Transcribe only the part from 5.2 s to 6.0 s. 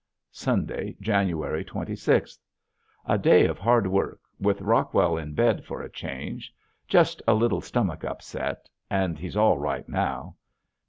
bed for a